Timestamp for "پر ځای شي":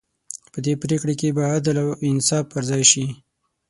2.51-3.05